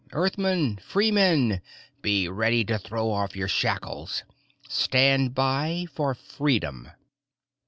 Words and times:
Earthmen, 0.13 0.77
free 0.77 1.11
men, 1.11 1.61
be 2.01 2.27
ready 2.27 2.65
to 2.65 2.79
throw 2.79 3.11
off 3.11 3.35
your 3.35 3.47
shackles.... 3.47 4.23
Stand 4.67 5.35
by 5.35 5.85
for 5.93 6.15
freedom! 6.15 6.89